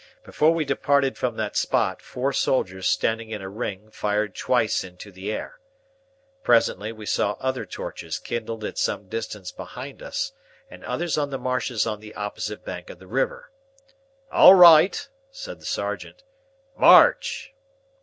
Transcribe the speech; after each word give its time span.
Before 0.23 0.51
we 0.51 0.65
departed 0.65 1.15
from 1.15 1.35
that 1.35 1.55
spot, 1.55 2.01
four 2.01 2.33
soldiers 2.33 2.87
standing 2.87 3.29
in 3.29 3.39
a 3.43 3.47
ring, 3.49 3.91
fired 3.91 4.33
twice 4.33 4.83
into 4.83 5.11
the 5.11 5.31
air. 5.31 5.59
Presently 6.41 6.91
we 6.91 7.05
saw 7.05 7.33
other 7.33 7.67
torches 7.67 8.17
kindled 8.17 8.63
at 8.63 8.79
some 8.79 9.07
distance 9.09 9.51
behind 9.51 10.01
us, 10.01 10.31
and 10.71 10.83
others 10.85 11.19
on 11.19 11.29
the 11.29 11.37
marshes 11.37 11.85
on 11.85 11.99
the 11.99 12.15
opposite 12.15 12.65
bank 12.65 12.89
of 12.89 12.97
the 12.97 13.05
river. 13.05 13.51
"All 14.31 14.55
right," 14.55 15.07
said 15.29 15.59
the 15.61 15.67
sergeant. 15.67 16.23
"March." 16.75 17.53